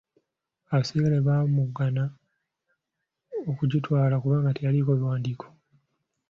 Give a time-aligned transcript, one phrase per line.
[0.71, 2.03] Abaserikale baamugana
[3.49, 5.47] okugitwala kubanga teyaliiko biwandiiko.